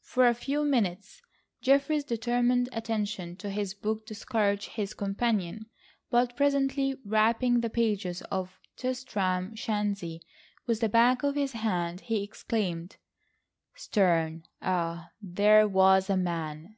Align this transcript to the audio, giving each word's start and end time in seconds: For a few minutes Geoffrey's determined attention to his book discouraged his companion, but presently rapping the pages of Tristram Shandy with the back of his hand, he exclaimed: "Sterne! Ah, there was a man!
For 0.00 0.26
a 0.26 0.32
few 0.32 0.64
minutes 0.64 1.20
Geoffrey's 1.60 2.02
determined 2.02 2.70
attention 2.72 3.36
to 3.36 3.50
his 3.50 3.74
book 3.74 4.06
discouraged 4.06 4.70
his 4.70 4.94
companion, 4.94 5.66
but 6.10 6.34
presently 6.34 6.96
rapping 7.04 7.60
the 7.60 7.68
pages 7.68 8.22
of 8.32 8.58
Tristram 8.78 9.54
Shandy 9.54 10.22
with 10.66 10.80
the 10.80 10.88
back 10.88 11.22
of 11.22 11.34
his 11.34 11.52
hand, 11.52 12.00
he 12.00 12.22
exclaimed: 12.22 12.96
"Sterne! 13.74 14.44
Ah, 14.62 15.10
there 15.20 15.68
was 15.68 16.08
a 16.08 16.16
man! 16.16 16.74